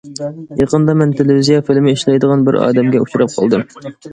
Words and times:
يېقىندا 0.61 0.95
مەن 1.01 1.13
تېلېۋىزىيە 1.19 1.59
فىلىمى 1.69 1.93
ئىشلەيدىغان 1.99 2.47
بىر 2.51 2.59
ئادەمگە 2.63 3.05
ئۇچراپ 3.07 3.37
قالدىم. 3.39 3.69